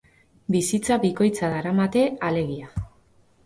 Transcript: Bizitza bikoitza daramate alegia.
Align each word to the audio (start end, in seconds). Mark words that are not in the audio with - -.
Bizitza 0.55 0.97
bikoitza 1.03 1.51
daramate 1.57 2.05
alegia. 2.33 2.75